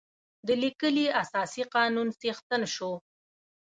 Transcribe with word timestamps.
د 0.47 0.49
لیکلي 0.63 1.05
اساسي 1.21 1.63
قانون 1.75 2.07
څښتن 2.19 2.61
شو. 2.73 2.91